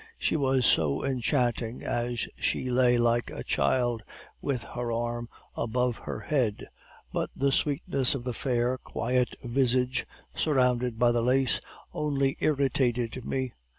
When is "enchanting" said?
1.05-1.83